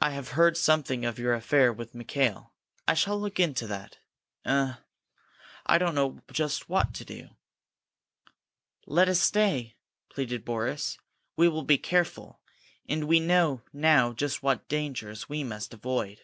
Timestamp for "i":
0.00-0.10, 2.88-2.94, 5.64-5.78